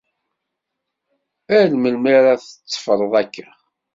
Ar 1.57 1.69
melmi 1.81 2.09
ara 2.17 2.33
tetteffreḍ 2.43 3.11
akka? 3.21 3.47